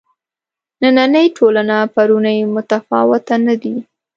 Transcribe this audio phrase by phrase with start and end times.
[0.81, 3.75] نننۍ ټولنه پرونۍ متفاوته نه دي.